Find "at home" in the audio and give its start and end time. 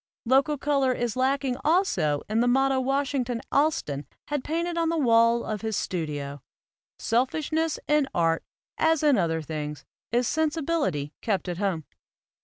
11.47-11.83